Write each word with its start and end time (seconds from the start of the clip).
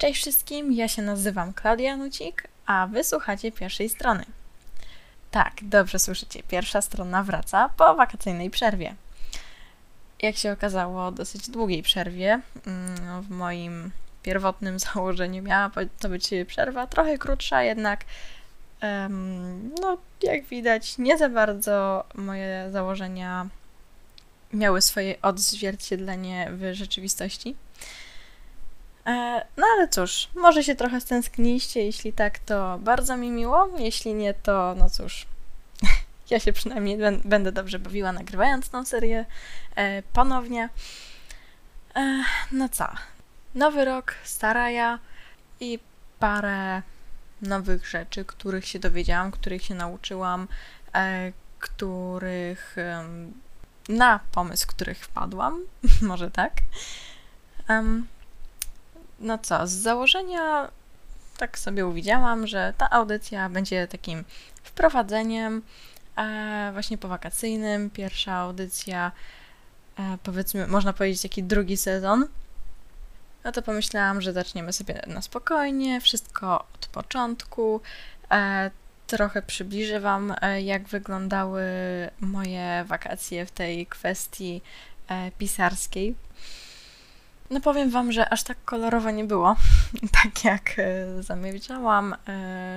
Cześć 0.00 0.20
wszystkim, 0.20 0.72
ja 0.72 0.88
się 0.88 1.02
nazywam 1.02 1.52
Klaudia 1.52 1.96
Nucik, 1.96 2.48
a 2.66 2.86
wysłuchacie 2.86 3.52
pierwszej 3.52 3.88
strony. 3.88 4.24
Tak, 5.30 5.52
dobrze 5.62 5.98
słyszycie, 5.98 6.42
pierwsza 6.42 6.82
strona 6.82 7.22
wraca 7.22 7.68
po 7.76 7.94
wakacyjnej 7.94 8.50
przerwie. 8.50 8.94
Jak 10.22 10.36
się 10.36 10.52
okazało, 10.52 11.12
dosyć 11.12 11.50
długiej 11.50 11.82
przerwie. 11.82 12.40
Mm, 12.66 13.22
w 13.22 13.30
moim 13.30 13.90
pierwotnym 14.22 14.78
założeniu 14.94 15.42
miała 15.42 15.70
to 16.00 16.08
być 16.08 16.30
przerwa 16.46 16.86
trochę 16.86 17.18
krótsza, 17.18 17.62
jednak 17.62 18.04
no, 19.80 19.98
jak 20.22 20.44
widać, 20.44 20.98
nie 20.98 21.18
za 21.18 21.28
bardzo 21.28 22.04
moje 22.14 22.68
założenia 22.70 23.48
miały 24.52 24.82
swoje 24.82 25.22
odzwierciedlenie 25.22 26.50
w 26.52 26.74
rzeczywistości. 26.74 27.56
E, 29.10 29.44
no 29.56 29.66
ale 29.76 29.88
cóż, 29.88 30.28
może 30.34 30.64
się 30.64 30.74
trochę 30.74 31.00
stęskniliście, 31.00 31.84
jeśli 31.84 32.12
tak, 32.12 32.38
to 32.38 32.78
bardzo 32.78 33.16
mi 33.16 33.30
miło, 33.30 33.68
jeśli 33.78 34.14
nie, 34.14 34.34
to 34.34 34.74
no 34.78 34.90
cóż, 34.90 35.26
ja 36.30 36.40
się 36.40 36.52
przynajmniej 36.52 36.98
będę 37.24 37.52
dobrze 37.52 37.78
bawiła 37.78 38.12
nagrywając 38.12 38.70
tą 38.70 38.84
serię 38.84 39.26
e, 39.76 40.02
ponownie. 40.02 40.68
E, 41.96 42.24
no 42.52 42.68
co, 42.68 42.88
nowy 43.54 43.84
rok, 43.84 44.14
stara 44.24 44.70
ja 44.70 44.98
i 45.60 45.78
parę 46.18 46.82
nowych 47.42 47.86
rzeczy, 47.86 48.24
których 48.24 48.66
się 48.66 48.78
dowiedziałam, 48.78 49.30
których 49.30 49.64
się 49.64 49.74
nauczyłam, 49.74 50.48
których 51.58 52.76
na 53.88 54.20
pomysł, 54.32 54.66
których 54.66 54.98
wpadłam, 54.98 55.60
może 56.02 56.30
tak. 56.30 56.52
No 59.20 59.38
co, 59.38 59.66
z 59.66 59.70
założenia 59.70 60.70
tak 61.36 61.58
sobie 61.58 61.86
uwidziałam, 61.86 62.46
że 62.46 62.74
ta 62.78 62.90
audycja 62.90 63.48
będzie 63.48 63.88
takim 63.88 64.24
wprowadzeniem 64.62 65.62
e, 66.16 66.70
właśnie 66.72 66.98
powakacyjnym. 66.98 67.90
Pierwsza 67.90 68.32
audycja, 68.32 69.12
e, 69.98 70.18
powiedzmy, 70.22 70.66
można 70.66 70.92
powiedzieć, 70.92 71.22
taki 71.22 71.42
drugi 71.42 71.76
sezon. 71.76 72.26
No 73.44 73.52
to 73.52 73.62
pomyślałam, 73.62 74.20
że 74.20 74.32
zaczniemy 74.32 74.72
sobie 74.72 75.02
na 75.06 75.22
spokojnie, 75.22 76.00
wszystko 76.00 76.64
od 76.74 76.86
początku. 76.86 77.80
E, 78.30 78.70
trochę 79.06 79.42
przybliżę 79.42 80.00
Wam, 80.00 80.34
e, 80.40 80.62
jak 80.62 80.88
wyglądały 80.88 81.62
moje 82.20 82.84
wakacje 82.86 83.46
w 83.46 83.50
tej 83.50 83.86
kwestii 83.86 84.62
e, 85.08 85.30
pisarskiej. 85.30 86.14
No 87.50 87.60
powiem 87.60 87.90
Wam, 87.90 88.12
że 88.12 88.28
aż 88.28 88.42
tak 88.42 88.64
kolorowo 88.64 89.10
nie 89.10 89.24
było, 89.24 89.56
tak 90.22 90.44
jak 90.44 90.78
e, 90.78 91.22
zamierzałam, 91.22 92.16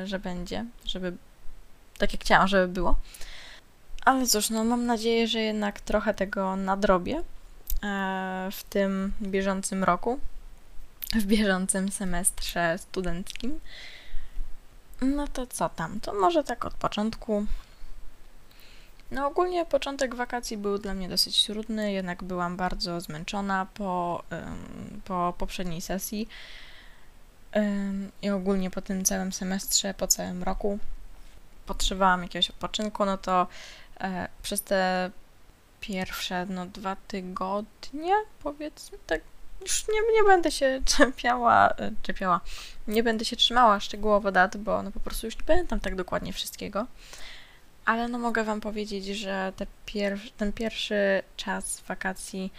że 0.06 0.20
będzie, 0.20 0.66
żeby 0.86 1.18
tak 1.98 2.14
jak 2.14 2.22
chciałam, 2.22 2.48
żeby 2.48 2.74
było. 2.74 2.98
Ale 4.06 4.28
cóż, 4.28 4.50
no 4.50 4.64
mam 4.64 4.86
nadzieję, 4.86 5.28
że 5.28 5.40
jednak 5.40 5.82
trochę 5.82 6.14
tego 6.14 6.56
nadrobię 6.56 7.24
w 8.52 8.64
tym 8.70 9.14
bieżącym 9.22 9.84
roku, 9.84 10.20
w 11.16 11.26
bieżącym 11.26 11.92
semestrze 11.92 12.78
studenckim. 12.78 13.60
No 15.02 15.28
to 15.28 15.48
co 15.48 15.70
tam? 15.70 16.00
To 16.00 16.14
może 16.14 16.44
tak 16.44 16.66
od 16.66 16.74
początku. 16.74 17.46
No 19.14 19.28
ogólnie 19.28 19.66
początek 19.66 20.16
wakacji 20.16 20.58
był 20.58 20.78
dla 20.78 20.94
mnie 20.94 21.10
dosyć 21.10 21.46
trudny, 21.46 21.92
jednak 21.92 22.24
byłam 22.24 22.58
bardzo 22.58 23.02
zmęczona 23.02 23.68
po, 23.74 24.24
po 25.06 25.34
poprzedniej 25.38 25.82
sesji 25.82 26.28
i 28.22 28.30
ogólnie 28.30 28.72
po 28.72 28.82
tym 28.82 29.06
całym 29.06 29.34
semestrze, 29.34 29.94
po 29.94 30.08
całym 30.08 30.44
roku 30.44 30.80
potrzebowałam 31.66 32.24
jakiegoś 32.24 32.50
odpoczynku, 32.50 33.06
no 33.06 33.18
to 33.18 33.48
e, 34.02 34.28
przez 34.42 34.62
te 34.62 35.12
pierwsze 35.80 36.46
no, 36.46 36.66
dwa 36.66 36.96
tygodnie, 37.08 38.14
powiedzmy, 38.44 38.98
tak 39.08 39.22
już 39.62 39.88
nie, 39.88 40.14
nie 40.14 40.24
będę 40.24 40.52
się 40.52 40.82
czepiała, 40.98 41.70
e, 41.70 41.92
czepiała, 42.04 42.42
nie 42.88 43.04
będę 43.04 43.26
się 43.26 43.36
trzymała 43.36 43.80
szczegółowo 43.80 44.32
dat, 44.32 44.58
bo 44.58 44.84
no 44.84 44.92
po 44.92 45.00
prostu 45.00 45.28
już 45.28 45.38
nie 45.38 45.44
pamiętam 45.44 45.80
tak 45.80 45.96
dokładnie 45.96 46.34
wszystkiego. 46.34 46.86
Ale 47.86 48.08
no 48.08 48.20
mogę 48.20 48.44
Wam 48.44 48.62
powiedzieć, 48.62 49.06
że 49.06 49.54
te 49.56 49.66
pier 49.86 50.20
ten 50.38 50.54
pierwszy 50.54 51.24
czas 51.38 51.82
wakacji 51.88 52.54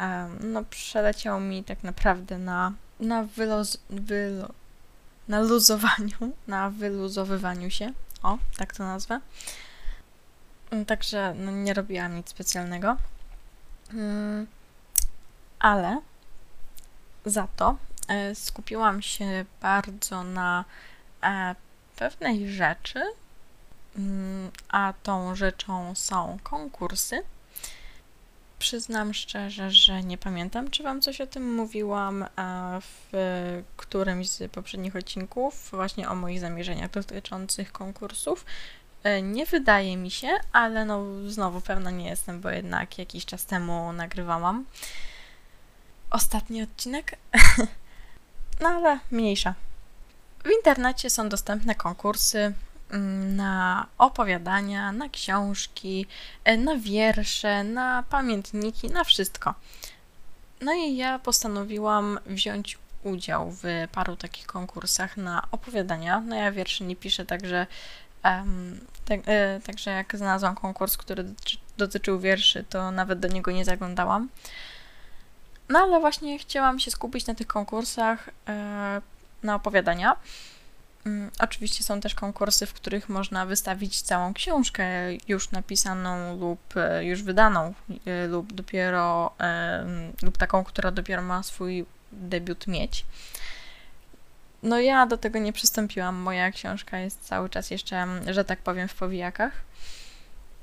um, 0.00 0.52
no 0.52 0.64
przeleciał 0.64 1.40
mi 1.40 1.64
tak 1.64 1.82
naprawdę 1.82 2.38
na, 2.38 2.72
na 3.00 3.26
na 5.28 5.40
luzowaniu, 5.40 6.32
na 6.46 6.70
wyluzowywaniu 6.70 7.70
się. 7.70 7.92
O, 8.22 8.38
tak 8.56 8.74
to 8.74 8.84
nazwę. 8.84 9.20
Także 10.86 11.34
no, 11.34 11.50
nie 11.52 11.74
robiłam 11.74 12.16
nic 12.16 12.28
specjalnego. 12.28 12.96
Hmm, 13.90 14.46
ale 15.58 16.00
za 17.24 17.48
to 17.56 17.76
e, 18.08 18.34
skupiłam 18.34 19.02
się 19.02 19.44
bardzo 19.62 20.22
na 20.22 20.64
e, 21.22 21.54
pewnej 21.96 22.52
rzeczy, 22.52 22.98
mm, 23.00 23.19
a 24.68 24.92
tą 25.02 25.34
rzeczą 25.34 25.94
są 25.94 26.38
konkursy. 26.42 27.22
Przyznam 28.58 29.14
szczerze, 29.14 29.70
że 29.70 30.02
nie 30.02 30.18
pamiętam, 30.18 30.70
czy 30.70 30.82
Wam 30.82 31.00
coś 31.00 31.20
o 31.20 31.26
tym 31.26 31.54
mówiłam 31.54 32.24
w 32.80 33.62
którymś 33.76 34.28
z 34.28 34.52
poprzednich 34.52 34.96
odcinków, 34.96 35.70
właśnie 35.70 36.08
o 36.08 36.14
moich 36.14 36.40
zamierzeniach 36.40 36.90
dotyczących 36.90 37.72
konkursów. 37.72 38.44
E, 39.02 39.22
nie 39.22 39.46
wydaje 39.46 39.96
mi 39.96 40.10
się, 40.10 40.28
ale 40.52 40.84
no 40.84 41.04
znowu 41.28 41.60
pewna 41.60 41.90
nie 41.90 42.08
jestem, 42.08 42.40
bo 42.40 42.50
jednak 42.50 42.98
jakiś 42.98 43.24
czas 43.24 43.46
temu 43.46 43.92
nagrywałam 43.92 44.64
ostatni 46.10 46.62
odcinek. 46.62 47.18
no 48.60 48.68
ale 48.68 48.98
mniejsza. 49.10 49.54
W 50.44 50.50
internecie 50.56 51.10
są 51.10 51.28
dostępne 51.28 51.74
konkursy 51.74 52.38
mm, 52.38 52.54
na 53.36 53.86
opowiadania, 53.98 54.92
na 54.92 55.08
książki, 55.08 56.06
e, 56.44 56.56
na 56.56 56.76
wiersze, 56.76 57.64
na 57.64 58.04
pamiętniki, 58.10 58.88
na 58.90 59.04
wszystko. 59.04 59.54
No 60.60 60.72
i 60.72 60.96
ja 60.96 61.18
postanowiłam 61.18 62.18
wziąć 62.26 62.78
udział 63.04 63.50
w 63.50 63.64
paru 63.92 64.16
takich 64.16 64.46
konkursach 64.46 65.16
na 65.16 65.46
opowiadania. 65.50 66.20
No 66.20 66.36
ja 66.36 66.52
wierszy 66.52 66.84
nie 66.84 66.96
piszę, 66.96 67.26
także, 67.26 67.66
um, 68.24 68.80
e, 69.10 69.60
także 69.60 69.90
jak 69.90 70.16
znalazłam 70.16 70.54
konkurs, 70.54 70.96
który 70.96 71.24
dotyczył 71.76 72.20
wierszy, 72.20 72.64
to 72.68 72.90
nawet 72.90 73.20
do 73.20 73.28
niego 73.28 73.50
nie 73.50 73.64
zaglądałam. 73.64 74.28
No 75.68 75.78
ale 75.78 76.00
właśnie 76.00 76.38
chciałam 76.38 76.78
się 76.78 76.90
skupić 76.90 77.26
na 77.26 77.34
tych 77.34 77.46
konkursach, 77.46 78.30
e, 78.48 79.00
na 79.42 79.54
opowiadania. 79.54 80.16
Mm, 81.06 81.30
oczywiście 81.38 81.84
są 81.84 82.00
też 82.00 82.14
konkursy, 82.14 82.66
w 82.66 82.72
których 82.72 83.08
można 83.08 83.46
wystawić 83.46 84.02
całą 84.02 84.34
książkę 84.34 84.84
już 85.28 85.50
napisaną 85.50 86.38
lub 86.38 86.76
e, 86.76 87.04
już 87.04 87.22
wydaną, 87.22 87.74
e, 88.06 88.26
lub 88.26 88.52
dopiero, 88.52 89.32
lub 90.22 90.38
taką, 90.38 90.64
która 90.64 90.90
dopiero 90.90 91.22
ma 91.22 91.42
swój 91.42 91.86
debiut 92.12 92.66
mieć. 92.66 93.04
No 94.62 94.80
ja 94.80 95.06
do 95.06 95.18
tego 95.18 95.38
nie 95.38 95.52
przystąpiłam. 95.52 96.16
Moja 96.16 96.50
książka 96.50 96.98
jest 96.98 97.20
cały 97.20 97.48
czas 97.48 97.70
jeszcze, 97.70 98.06
że 98.26 98.44
tak 98.44 98.58
powiem, 98.58 98.88
w 98.88 98.94
powijakach. 98.94 99.52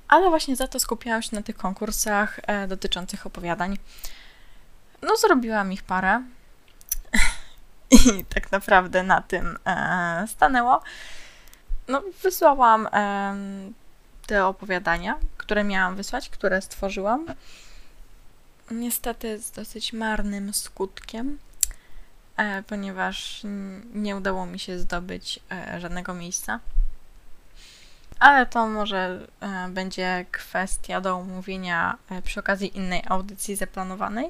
Ale 0.07 0.29
właśnie 0.29 0.55
za 0.55 0.67
to 0.67 0.79
skupiałam 0.79 1.21
się 1.21 1.35
na 1.35 1.41
tych 1.41 1.57
konkursach 1.57 2.39
dotyczących 2.67 3.25
opowiadań. 3.25 3.77
No, 5.01 5.17
zrobiłam 5.17 5.73
ich 5.73 5.83
parę. 5.83 6.23
I 8.19 8.25
tak 8.25 8.51
naprawdę 8.51 9.03
na 9.03 9.21
tym 9.21 9.57
e, 9.65 10.25
stanęło. 10.27 10.81
No, 11.87 12.03
wysłałam 12.23 12.87
e, 12.93 13.35
te 14.27 14.45
opowiadania, 14.45 15.19
które 15.37 15.63
miałam 15.63 15.95
wysłać, 15.95 16.29
które 16.29 16.61
stworzyłam. 16.61 17.25
Niestety 18.71 19.39
z 19.39 19.51
dosyć 19.51 19.93
marnym 19.93 20.53
skutkiem, 20.53 21.37
e, 22.37 22.63
ponieważ 22.63 23.41
nie 23.93 24.15
udało 24.15 24.45
mi 24.45 24.59
się 24.59 24.79
zdobyć 24.79 25.39
e, 25.51 25.79
żadnego 25.79 26.13
miejsca. 26.13 26.59
Ale 28.19 28.45
to 28.45 28.67
może 28.67 29.27
e, 29.41 29.69
będzie 29.69 30.25
kwestia 30.31 31.01
do 31.01 31.15
omówienia 31.15 31.97
e, 32.09 32.21
przy 32.21 32.39
okazji 32.39 32.77
innej 32.77 33.03
audycji 33.07 33.55
zaplanowanej. 33.55 34.29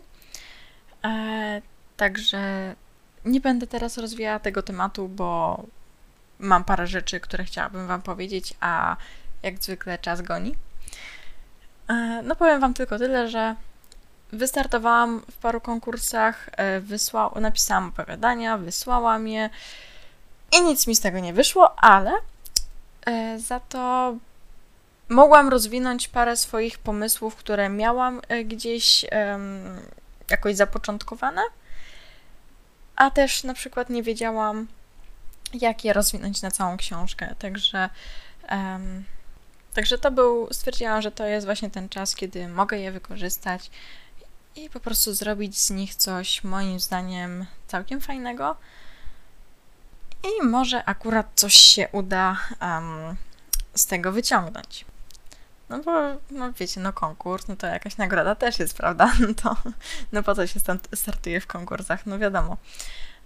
Także 1.98 2.75
nie 3.27 3.41
będę 3.41 3.68
teraz 3.68 3.97
rozwijała 3.97 4.39
tego 4.39 4.63
tematu, 4.63 5.07
bo 5.07 5.63
mam 6.39 6.63
parę 6.63 6.88
rzeczy, 6.88 7.19
które 7.19 7.44
chciałabym 7.44 7.88
Wam 7.88 8.01
powiedzieć, 8.01 8.53
a 8.59 8.97
jak 9.44 9.63
zwykle 9.63 9.97
czas 9.97 10.21
goni. 10.21 10.56
E, 11.89 12.21
no 12.24 12.35
powiem 12.35 12.62
Wam 12.62 12.74
tylko 12.74 12.97
tyle, 12.97 13.29
że 13.29 13.56
wystartowałam 14.31 15.21
w 15.31 15.38
paru 15.38 15.62
konkursach, 15.62 16.50
e, 16.51 16.79
wysła, 16.79 17.31
napisałam 17.35 17.88
opowiadania, 17.88 18.57
wysłałam 18.57 19.27
je 19.27 19.50
i 20.51 20.62
nic 20.62 20.88
mi 20.88 20.95
z 20.95 21.00
tego 21.00 21.19
nie 21.19 21.33
wyszło, 21.33 21.79
ale 21.79 22.12
e, 23.06 23.39
za 23.39 23.59
to 23.59 24.15
mogłam 25.09 25.50
rozwinąć 25.50 26.07
parę 26.07 26.38
swoich 26.38 26.79
pomysłów, 26.79 27.35
które 27.35 27.69
miałam 27.69 28.21
gdzieś 28.45 29.06
jakoś 30.29 30.56
zapoczątkowane, 30.56 31.41
a 32.97 33.11
też 33.11 33.44
na 33.44 33.53
przykład 33.53 33.89
nie 33.89 34.03
wiedziałam, 34.03 34.67
jak 35.53 35.85
je 35.85 35.94
rozwinąć 35.94 36.41
na 36.41 36.51
całą 36.51 36.77
książkę. 36.77 37.35
Także, 37.39 37.89
um, 38.51 39.03
także 39.73 39.97
to 39.97 40.11
był, 40.11 40.47
stwierdziłam, 40.51 41.01
że 41.01 41.11
to 41.11 41.25
jest 41.25 41.45
właśnie 41.45 41.69
ten 41.69 41.89
czas, 41.89 42.15
kiedy 42.15 42.47
mogę 42.47 42.77
je 42.77 42.91
wykorzystać 42.91 43.71
i 44.55 44.69
po 44.69 44.79
prostu 44.79 45.13
zrobić 45.13 45.57
z 45.57 45.69
nich 45.69 45.95
coś 45.95 46.44
moim 46.44 46.79
zdaniem 46.79 47.45
całkiem 47.67 48.01
fajnego. 48.01 48.55
I 50.23 50.45
może 50.45 50.85
akurat 50.85 51.27
coś 51.35 51.53
się 51.53 51.88
uda 51.91 52.38
um, 52.61 53.15
z 53.75 53.85
tego 53.85 54.11
wyciągnąć. 54.11 54.85
No 55.69 55.79
bo, 55.79 55.91
no 56.31 56.53
wiecie, 56.53 56.81
no 56.81 56.93
konkurs, 56.93 57.47
no 57.47 57.55
to 57.55 57.67
jakaś 57.67 57.97
nagroda 57.97 58.35
też 58.35 58.59
jest, 58.59 58.77
prawda? 58.77 59.13
No 59.19 59.33
to, 59.33 59.55
no 60.11 60.23
po 60.23 60.35
co 60.35 60.47
się 60.47 60.59
startuje 60.93 61.41
w 61.41 61.47
konkursach, 61.47 62.05
no 62.05 62.19
wiadomo. 62.19 62.57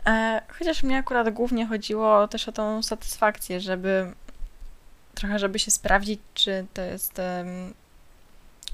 E, 0.07 0.41
chociaż 0.57 0.83
mnie 0.83 0.97
akurat 0.97 1.29
głównie 1.29 1.67
chodziło 1.67 2.27
też 2.27 2.47
o 2.47 2.51
tą 2.51 2.83
satysfakcję, 2.83 3.59
żeby 3.61 4.13
trochę, 5.15 5.39
żeby 5.39 5.59
się 5.59 5.71
sprawdzić, 5.71 6.19
czy 6.33 6.65
to 6.73 6.81
jest, 6.81 7.21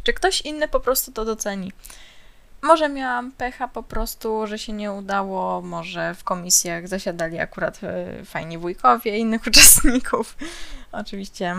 czy 0.04 0.14
ktoś 0.14 0.42
inny 0.42 0.68
po 0.68 0.80
prostu 0.80 1.12
to 1.12 1.26
doceni. 1.26 1.72
Może 2.62 2.90
miałam 2.90 3.32
pecha 3.32 3.68
po 3.68 3.84
prostu, 3.84 4.48
że 4.48 4.60
się 4.60 4.74
nie 4.74 4.92
udało, 4.92 5.62
może 5.62 6.16
w 6.16 6.24
komisjach 6.24 6.88
zasiadali 6.88 7.40
akurat 7.40 7.80
e, 7.84 8.26
fajni 8.26 8.58
wujkowie 8.58 9.18
innych 9.18 9.48
uczestników. 9.48 10.38
Oczywiście 10.92 11.56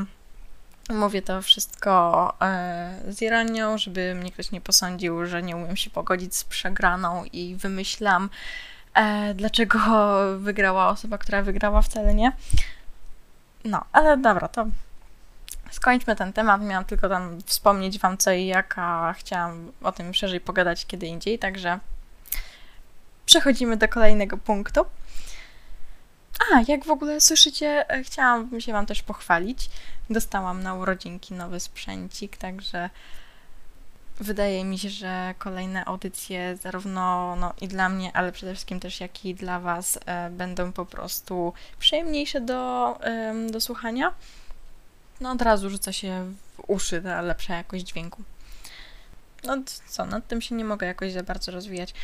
mówię 0.89 1.23
to 1.23 1.43
wszystko 1.43 2.35
e, 2.41 3.01
z 3.09 3.23
ironią, 3.23 3.79
żeby 3.79 4.15
mnie 4.15 4.33
ktoś 4.33 4.51
nie 4.51 4.61
posądził, 4.61 5.27
że 5.27 5.43
nie 5.43 5.57
umiem 5.57 5.77
się 5.77 5.91
pogodzić 5.91 6.37
z 6.37 6.45
przegraną 6.45 7.25
i 7.25 7.57
wymyślam, 7.57 8.31
e, 8.95 9.35
dlaczego 9.35 9.79
wygrała 10.39 10.89
osoba, 10.89 11.19
która 11.19 11.43
wygrała, 11.43 11.83
wcale 11.83 12.15
nie. 12.15 12.33
No, 13.65 13.85
ale 13.93 14.17
dobra, 14.17 14.49
to 14.49 14.67
skończmy 15.71 16.17
ten 16.17 16.33
temat. 16.33 16.63
Miałam 16.63 16.85
tylko 16.85 17.09
tam 17.09 17.39
wspomnieć 17.47 17.99
Wam 17.99 18.19
co 18.19 18.33
i 18.33 18.47
jak, 18.47 18.75
a 18.79 19.15
chciałam 19.19 19.73
o 19.83 19.93
tym 19.93 20.15
szerzej 20.15 20.41
pogadać 20.41 20.87
kiedy 20.87 21.07
indziej, 21.07 21.39
także 21.39 21.79
przechodzimy 23.27 23.77
do 23.77 23.89
kolejnego 23.89 24.37
punktu. 24.37 24.81
A, 26.53 26.61
jak 26.69 26.85
w 26.85 26.91
ogóle 26.91 27.21
słyszycie, 27.21 27.91
e, 27.91 28.05
chciałam 28.05 28.61
się 28.61 28.73
Wam 28.73 28.87
też 28.87 29.03
pochwalić. 29.03 29.71
Dostałam 30.11 30.63
na 30.63 30.75
urodzinki 30.75 31.35
nowy 31.35 31.61
sprzęcik, 31.61 32.37
także 32.37 32.91
wydaje 34.21 34.65
mi 34.65 34.79
się, 34.79 34.91
że 34.91 35.35
kolejne 35.39 35.85
audycje, 35.85 36.57
zarówno 36.57 37.37
no, 37.37 37.55
i 37.61 37.69
dla 37.69 37.89
mnie, 37.89 38.17
ale 38.17 38.33
przede 38.33 38.53
wszystkim 38.53 38.81
też 38.81 39.01
jak 39.01 39.25
i 39.25 39.35
dla 39.35 39.61
Was, 39.61 39.99
e, 40.07 40.31
będą 40.31 40.73
po 40.73 40.87
prostu 40.87 41.53
przyjemniejsze 41.79 42.41
do, 42.41 42.99
e, 43.03 43.35
do 43.51 43.61
słuchania 43.61 44.15
no 45.21 45.31
od 45.31 45.43
razu 45.43 45.71
rzuca 45.71 45.93
się 45.93 46.33
w 46.55 46.63
uszy 46.67 47.03
ta 47.03 47.23
lepsza 47.23 47.55
jakość 47.55 47.85
dźwięku. 47.85 48.23
No 49.45 49.57
co, 49.87 50.07
nad 50.07 50.27
tym 50.27 50.41
się 50.41 50.55
nie 50.55 50.65
mogę 50.65 50.87
jakoś 50.87 51.13
za 51.13 51.23
bardzo 51.23 51.53
rozwijać, 51.53 51.95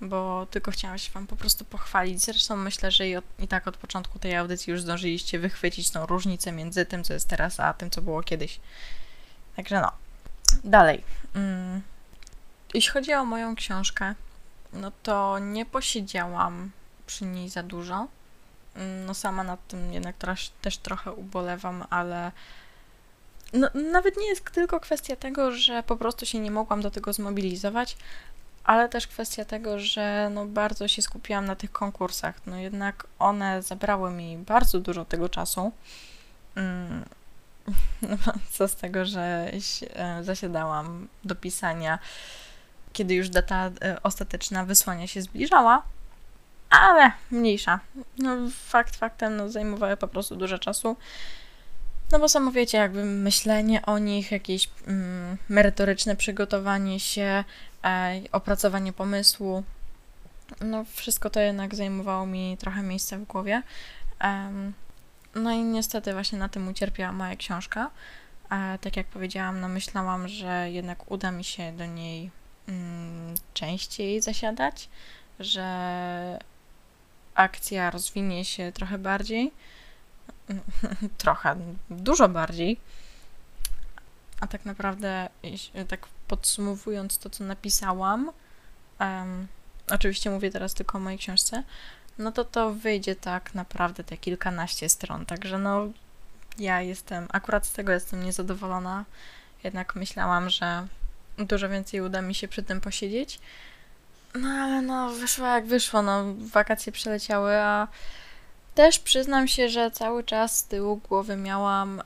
bo 0.00 0.46
tylko 0.50 0.70
chciałam 0.70 0.98
się 0.98 1.12
Wam 1.12 1.26
po 1.26 1.36
prostu 1.36 1.64
pochwalić. 1.64 2.24
Zresztą 2.24 2.56
myślę, 2.56 2.90
że 2.90 3.08
i, 3.08 3.16
od, 3.16 3.24
i 3.38 3.48
tak 3.48 3.68
od 3.68 3.76
początku 3.76 4.18
tej 4.18 4.36
audycji 4.36 4.70
już 4.70 4.82
zdążyliście 4.82 5.38
wychwycić 5.38 5.90
tą 5.90 6.06
różnicę 6.06 6.52
między 6.52 6.86
tym, 6.86 7.04
co 7.04 7.12
jest 7.12 7.28
teraz, 7.28 7.60
a 7.60 7.74
tym, 7.74 7.90
co 7.90 8.02
było 8.02 8.22
kiedyś. 8.22 8.60
Także 9.56 9.80
no. 9.80 9.92
Dalej. 10.64 11.04
Mm. 11.34 11.82
Jeśli 12.74 12.90
chodzi 12.90 13.12
o 13.12 13.24
moją 13.24 13.56
książkę, 13.56 14.14
no 14.72 14.92
to 15.02 15.38
nie 15.38 15.66
posiedziałam 15.66 16.70
przy 17.06 17.24
niej 17.24 17.48
za 17.48 17.62
dużo. 17.62 18.08
Mm, 18.74 19.06
no 19.06 19.14
sama 19.14 19.44
nad 19.44 19.66
tym 19.68 19.92
jednak 19.92 20.16
też, 20.16 20.50
też 20.62 20.78
trochę 20.78 21.12
ubolewam, 21.12 21.84
ale 21.90 22.32
no, 23.52 23.68
nawet 23.92 24.16
nie 24.16 24.28
jest 24.28 24.50
tylko 24.50 24.80
kwestia 24.80 25.16
tego, 25.16 25.52
że 25.52 25.82
po 25.82 25.96
prostu 25.96 26.26
się 26.26 26.38
nie 26.38 26.50
mogłam 26.50 26.82
do 26.82 26.90
tego 26.90 27.12
zmobilizować, 27.12 27.96
ale 28.68 28.88
też 28.88 29.06
kwestia 29.06 29.44
tego, 29.44 29.78
że 29.78 30.30
no 30.34 30.46
bardzo 30.46 30.88
się 30.88 31.02
skupiłam 31.02 31.44
na 31.44 31.56
tych 31.56 31.72
konkursach. 31.72 32.46
No 32.46 32.56
jednak 32.56 33.06
one 33.18 33.62
zabrały 33.62 34.10
mi 34.10 34.38
bardzo 34.38 34.80
dużo 34.80 35.04
tego 35.04 35.28
czasu. 35.28 35.72
Mm, 36.56 37.04
no, 38.02 38.32
co 38.50 38.68
z 38.68 38.76
tego, 38.76 39.04
że 39.04 39.50
e, 39.94 40.24
zasiadałam 40.24 41.08
do 41.24 41.34
pisania, 41.34 41.98
kiedy 42.92 43.14
już 43.14 43.28
data 43.28 43.70
e, 43.82 44.02
ostateczna 44.02 44.64
wysłania 44.64 45.06
się 45.06 45.22
zbliżała, 45.22 45.82
ale 46.70 47.12
mniejsza. 47.30 47.80
No, 48.18 48.36
fakt 48.50 48.96
faktem, 48.96 49.36
no, 49.36 49.48
zajmowały 49.48 49.96
po 49.96 50.08
prostu 50.08 50.36
dużo 50.36 50.58
czasu. 50.58 50.96
No 52.12 52.18
bo 52.18 52.28
samo 52.28 52.52
wiecie, 52.52 52.78
jakby 52.78 53.04
myślenie 53.04 53.86
o 53.86 53.98
nich, 53.98 54.32
jakieś 54.32 54.68
mm, 54.86 55.36
merytoryczne 55.48 56.16
przygotowanie 56.16 57.00
się, 57.00 57.44
e, 57.84 58.20
opracowanie 58.32 58.92
pomysłu, 58.92 59.62
no 60.60 60.84
wszystko 60.84 61.30
to 61.30 61.40
jednak 61.40 61.74
zajmowało 61.74 62.26
mi 62.26 62.56
trochę 62.56 62.82
miejsca 62.82 63.18
w 63.18 63.24
głowie. 63.24 63.62
No 65.34 65.52
i 65.52 65.58
niestety 65.58 66.12
właśnie 66.12 66.38
na 66.38 66.48
tym 66.48 66.68
ucierpiała 66.68 67.12
moja 67.12 67.36
książka. 67.36 67.90
E, 68.50 68.78
tak 68.80 68.96
jak 68.96 69.06
powiedziałam, 69.06 69.60
no 69.60 69.68
myślałam, 69.68 70.28
że 70.28 70.70
jednak 70.70 71.10
uda 71.10 71.30
mi 71.30 71.44
się 71.44 71.72
do 71.72 71.86
niej 71.86 72.30
mm, 72.68 73.34
częściej 73.54 74.20
zasiadać, 74.20 74.88
że 75.40 76.38
akcja 77.34 77.90
rozwinie 77.90 78.44
się 78.44 78.72
trochę 78.72 78.98
bardziej. 78.98 79.52
Trochę, 81.18 81.56
dużo 81.90 82.28
bardziej. 82.28 82.80
A 84.40 84.46
tak 84.46 84.64
naprawdę, 84.64 85.28
tak 85.88 86.06
podsumowując 86.28 87.18
to, 87.18 87.30
co 87.30 87.44
napisałam, 87.44 88.30
um, 89.00 89.46
oczywiście 89.90 90.30
mówię 90.30 90.50
teraz 90.50 90.74
tylko 90.74 90.98
o 90.98 91.00
mojej 91.00 91.18
książce, 91.18 91.62
no 92.18 92.32
to 92.32 92.44
to 92.44 92.72
wyjdzie 92.72 93.16
tak 93.16 93.54
naprawdę 93.54 94.04
te 94.04 94.16
kilkanaście 94.16 94.88
stron. 94.88 95.26
Także 95.26 95.58
no, 95.58 95.88
ja 96.58 96.82
jestem, 96.82 97.26
akurat 97.32 97.66
z 97.66 97.72
tego 97.72 97.92
jestem 97.92 98.24
niezadowolona. 98.24 99.04
Jednak 99.64 99.96
myślałam, 99.96 100.50
że 100.50 100.86
dużo 101.38 101.68
więcej 101.68 102.00
uda 102.00 102.22
mi 102.22 102.34
się 102.34 102.48
przy 102.48 102.62
tym 102.62 102.80
posiedzieć. 102.80 103.40
No 104.34 104.48
ale 104.48 104.82
no, 104.82 105.10
wyszło 105.10 105.46
jak 105.46 105.66
wyszło, 105.66 106.02
no, 106.02 106.24
wakacje 106.38 106.92
przeleciały, 106.92 107.56
a 107.56 107.88
też 108.78 108.98
przyznam 108.98 109.48
się, 109.48 109.68
że 109.68 109.90
cały 109.90 110.24
czas 110.24 110.58
z 110.58 110.64
tyłu 110.64 110.96
głowy 110.96 111.36
miałam 111.36 112.02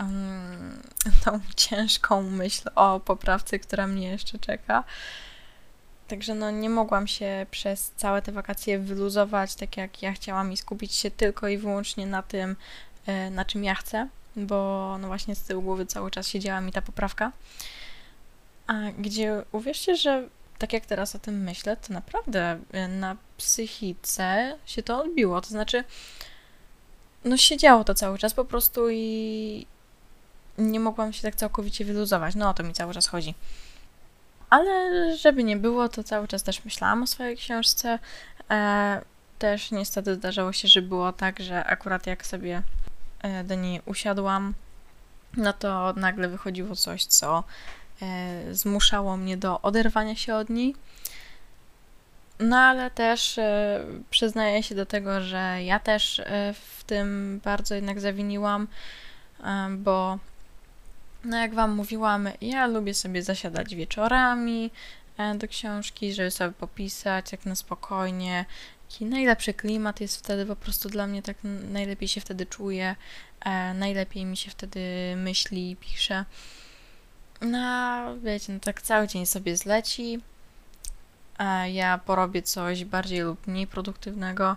um, 0.00 0.82
tą 1.24 1.40
ciężką 1.56 2.22
myśl 2.22 2.68
o 2.74 3.00
poprawce, 3.00 3.58
która 3.58 3.86
mnie 3.86 4.08
jeszcze 4.08 4.38
czeka. 4.38 4.84
Także 6.08 6.34
no 6.34 6.50
nie 6.50 6.70
mogłam 6.70 7.06
się 7.06 7.46
przez 7.50 7.92
całe 7.96 8.22
te 8.22 8.32
wakacje 8.32 8.78
wyluzować 8.78 9.54
tak 9.54 9.76
jak 9.76 10.02
ja 10.02 10.12
chciałam 10.12 10.52
i 10.52 10.56
skupić 10.56 10.94
się 10.94 11.10
tylko 11.10 11.48
i 11.48 11.58
wyłącznie 11.58 12.06
na 12.06 12.22
tym, 12.22 12.56
e, 13.06 13.30
na 13.30 13.44
czym 13.44 13.64
ja 13.64 13.74
chcę, 13.74 14.08
bo 14.36 14.96
no 15.00 15.08
właśnie 15.08 15.34
z 15.34 15.42
tyłu 15.42 15.62
głowy 15.62 15.86
cały 15.86 16.10
czas 16.10 16.28
siedziała 16.28 16.60
mi 16.60 16.72
ta 16.72 16.82
poprawka. 16.82 17.32
A 18.66 18.74
gdzie 18.98 19.42
uwierzcie, 19.52 19.96
że 19.96 20.28
tak 20.58 20.72
jak 20.72 20.86
teraz 20.86 21.14
o 21.14 21.18
tym 21.18 21.42
myślę, 21.42 21.76
to 21.76 21.92
naprawdę 21.92 22.60
y, 22.74 22.88
na 22.88 23.16
psychice 23.36 24.58
się 24.66 24.82
to 24.82 25.02
odbiło. 25.02 25.40
To 25.40 25.48
znaczy, 25.48 25.84
no 27.24 27.36
siedziało 27.36 27.84
to 27.84 27.94
cały 27.94 28.18
czas 28.18 28.34
po 28.34 28.44
prostu 28.44 28.90
i 28.90 29.66
nie 30.58 30.80
mogłam 30.80 31.12
się 31.12 31.22
tak 31.22 31.34
całkowicie 31.34 31.84
wyluzować. 31.84 32.34
No 32.34 32.48
o 32.48 32.54
to 32.54 32.62
mi 32.62 32.72
cały 32.72 32.94
czas 32.94 33.06
chodzi. 33.06 33.34
Ale 34.50 35.16
żeby 35.16 35.44
nie 35.44 35.56
było, 35.56 35.88
to 35.88 36.04
cały 36.04 36.28
czas 36.28 36.42
też 36.42 36.64
myślałam 36.64 37.02
o 37.02 37.06
swojej 37.06 37.36
książce. 37.36 37.98
E, 38.50 39.02
też 39.38 39.70
niestety 39.70 40.14
zdarzało 40.14 40.52
się, 40.52 40.68
że 40.68 40.82
było 40.82 41.12
tak, 41.12 41.40
że 41.40 41.64
akurat 41.64 42.06
jak 42.06 42.26
sobie 42.26 42.62
e, 43.22 43.44
do 43.44 43.54
niej 43.54 43.80
usiadłam, 43.86 44.54
no 45.36 45.52
to 45.52 45.92
nagle 45.92 46.28
wychodziło 46.28 46.76
coś, 46.76 47.04
co 47.04 47.44
zmuszało 48.52 49.16
mnie 49.16 49.36
do 49.36 49.60
oderwania 49.60 50.16
się 50.16 50.34
od 50.34 50.50
niej. 50.50 50.74
No 52.40 52.56
ale 52.56 52.90
też 52.90 53.38
e, 53.38 53.84
przyznaję 54.10 54.62
się 54.62 54.74
do 54.74 54.86
tego, 54.86 55.20
że 55.20 55.58
ja 55.64 55.78
też 55.78 56.20
e, 56.20 56.54
w 56.78 56.84
tym 56.84 57.40
bardzo 57.44 57.74
jednak 57.74 58.00
zawiniłam, 58.00 58.68
bo 59.78 60.18
no 61.24 61.36
jak 61.36 61.54
Wam 61.54 61.74
mówiłam, 61.74 62.28
ja 62.40 62.66
lubię 62.66 62.94
sobie 62.94 63.22
zasiadać 63.22 63.74
wieczorami, 63.74 64.70
e, 65.18 65.34
do 65.34 65.48
książki, 65.48 66.12
żeby 66.12 66.30
sobie 66.30 66.52
popisać 66.52 67.32
jak 67.32 67.46
na 67.46 67.54
spokojnie. 67.54 68.44
Jaki 68.90 69.04
najlepszy 69.04 69.54
klimat 69.54 70.00
jest 70.00 70.16
wtedy, 70.16 70.46
po 70.46 70.56
prostu 70.56 70.88
dla 70.88 71.06
mnie 71.06 71.22
tak 71.22 71.36
najlepiej 71.70 72.08
się 72.08 72.20
wtedy 72.20 72.46
czuję, 72.46 72.96
e, 73.40 73.74
najlepiej 73.74 74.24
mi 74.24 74.36
się 74.36 74.50
wtedy 74.50 74.80
myśli, 75.16 75.76
pisze. 75.80 76.24
No, 77.40 78.16
wiecie, 78.22 78.52
no 78.52 78.60
tak 78.60 78.82
cały 78.82 79.08
dzień 79.08 79.26
sobie 79.26 79.56
zleci. 79.56 80.20
E, 81.38 81.70
ja 81.70 81.98
porobię 81.98 82.42
coś 82.42 82.84
bardziej 82.84 83.20
lub 83.20 83.46
mniej 83.46 83.66
produktywnego. 83.66 84.56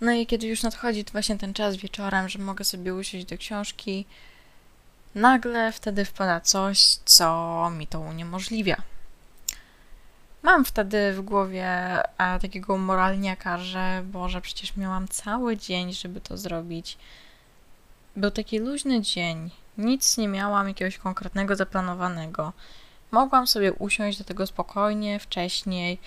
No 0.00 0.12
i 0.12 0.26
kiedy 0.26 0.46
już 0.46 0.62
nadchodzi 0.62 1.04
właśnie 1.12 1.38
ten 1.38 1.54
czas 1.54 1.76
wieczorem, 1.76 2.28
że 2.28 2.38
mogę 2.38 2.64
sobie 2.64 2.94
usiąść 2.94 3.26
do 3.26 3.38
książki, 3.38 4.04
nagle 5.14 5.72
wtedy 5.72 6.04
wpada 6.04 6.40
coś, 6.40 6.96
co 7.04 7.70
mi 7.70 7.86
to 7.86 8.00
uniemożliwia. 8.00 8.82
Mam 10.42 10.64
wtedy 10.64 11.12
w 11.12 11.20
głowie 11.20 11.68
a, 12.18 12.38
takiego 12.38 12.78
moralniaka, 12.78 13.58
że 13.58 14.02
Boże, 14.04 14.40
przecież 14.40 14.76
miałam 14.76 15.08
cały 15.08 15.56
dzień, 15.56 15.92
żeby 15.92 16.20
to 16.20 16.36
zrobić. 16.36 16.98
Był 18.16 18.30
taki 18.30 18.58
luźny 18.58 19.02
dzień, 19.02 19.50
nic 19.78 20.16
nie 20.16 20.28
miałam 20.28 20.68
jakiegoś 20.68 20.98
konkretnego 20.98 21.56
zaplanowanego. 21.56 22.52
Mogłam 23.10 23.46
sobie 23.46 23.72
usiąść 23.72 24.18
do 24.18 24.24
tego 24.24 24.46
spokojnie, 24.46 25.18
wcześniej, 25.18 25.98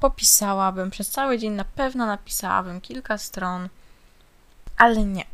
popisałabym 0.00 0.90
przez 0.90 1.10
cały 1.10 1.38
dzień, 1.38 1.52
na 1.52 1.64
pewno 1.64 2.06
napisałabym 2.06 2.80
kilka 2.80 3.18
stron, 3.18 3.68
ale 4.76 5.04
nie. 5.04 5.24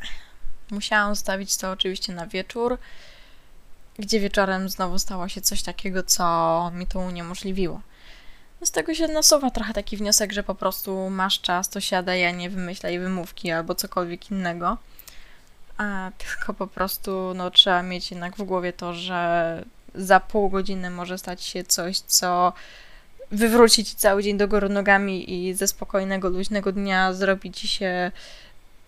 Musiałam 0.71 1.15
zostawić 1.15 1.57
to 1.57 1.71
oczywiście 1.71 2.13
na 2.13 2.27
wieczór, 2.27 2.79
gdzie 3.99 4.21
wieczorem 4.21 4.69
znowu 4.69 4.99
stało 4.99 5.29
się 5.29 5.41
coś 5.41 5.63
takiego, 5.63 6.03
co 6.03 6.71
mi 6.75 6.87
to 6.87 6.99
uniemożliwiło. 6.99 7.81
No 8.61 8.67
z 8.67 8.71
tego 8.71 8.95
się 8.95 9.09
nasuwa 9.09 9.51
trochę 9.51 9.73
taki 9.75 9.97
wniosek, 9.97 10.33
że 10.33 10.43
po 10.43 10.55
prostu 10.55 11.11
masz 11.11 11.41
czas, 11.41 11.69
to 11.69 11.81
siadaj, 11.81 12.27
a 12.27 12.31
nie 12.31 12.51
wymyślaj 12.51 12.99
wymówki 12.99 13.51
albo 13.51 13.75
cokolwiek 13.75 14.31
innego. 14.31 14.79
A 15.77 16.11
tylko 16.19 16.55
po 16.55 16.67
prostu 16.67 17.33
no, 17.35 17.51
trzeba 17.51 17.83
mieć 17.83 18.11
jednak 18.11 18.37
w 18.37 18.43
głowie 18.43 18.73
to, 18.73 18.95
że 18.95 19.65
za 19.95 20.21
pół 20.21 20.51
godziny 20.51 20.91
może 20.91 21.19
stać 21.19 21.43
się 21.43 21.65
coś, 21.65 21.99
co 21.99 22.53
wywróci 23.31 23.85
ci 23.85 23.97
cały 23.97 24.23
dzień 24.23 24.39
do 24.39 24.49
góry 24.49 24.69
nogami 24.69 25.49
i 25.49 25.55
ze 25.55 25.69
spokojnego, 25.69 26.29
luźnego 26.29 26.73
dnia 26.73 27.13
zrobi 27.13 27.53
ci 27.53 27.69
się 27.69 28.13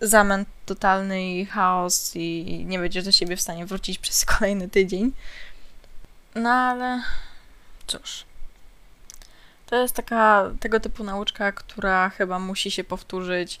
zamęt 0.01 0.47
totalny 0.65 1.23
i 1.23 1.45
chaos 1.45 2.11
i 2.15 2.63
nie 2.65 2.79
będziesz 2.79 3.05
do 3.05 3.11
siebie 3.11 3.35
w 3.35 3.41
stanie 3.41 3.65
wrócić 3.65 3.99
przez 4.09 4.25
kolejny 4.25 4.69
tydzień. 4.69 5.11
No 6.35 6.49
ale 6.49 7.01
cóż. 7.87 8.25
To 9.65 9.75
jest 9.75 9.95
taka 9.95 10.51
tego 10.59 10.79
typu 10.79 11.03
nauczka, 11.03 11.51
która 11.51 12.09
chyba 12.09 12.39
musi 12.39 12.71
się 12.71 12.83
powtórzyć 12.83 13.59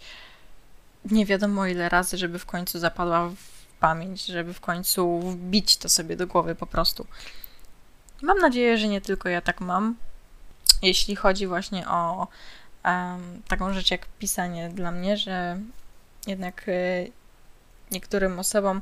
nie 1.05 1.25
wiadomo 1.25 1.65
ile 1.65 1.89
razy, 1.89 2.17
żeby 2.17 2.39
w 2.39 2.45
końcu 2.45 2.79
zapadła 2.79 3.29
w 3.29 3.59
pamięć, 3.79 4.25
żeby 4.25 4.53
w 4.53 4.61
końcu 4.61 5.19
wbić 5.19 5.77
to 5.77 5.89
sobie 5.89 6.15
do 6.15 6.27
głowy 6.27 6.55
po 6.55 6.67
prostu. 6.67 7.07
Mam 8.21 8.37
nadzieję, 8.37 8.77
że 8.77 8.87
nie 8.87 9.01
tylko 9.01 9.29
ja 9.29 9.41
tak 9.41 9.61
mam. 9.61 9.95
Jeśli 10.81 11.15
chodzi 11.15 11.47
właśnie 11.47 11.87
o 11.87 12.27
um, 12.85 13.41
taką 13.47 13.73
rzecz 13.73 13.91
jak 13.91 14.05
pisanie 14.05 14.69
dla 14.69 14.91
mnie, 14.91 15.17
że 15.17 15.59
jednak 16.27 16.67
y, 16.67 17.11
niektórym 17.91 18.39
osobom 18.39 18.81